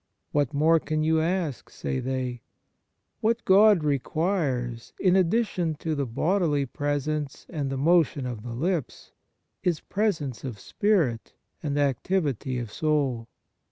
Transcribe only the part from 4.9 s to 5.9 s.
in addition